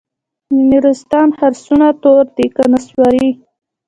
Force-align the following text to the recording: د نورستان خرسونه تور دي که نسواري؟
د 0.49 0.49
نورستان 0.69 1.27
خرسونه 1.37 1.87
تور 2.01 2.25
دي 2.35 2.47
که 2.55 2.63
نسواري؟ 2.71 3.29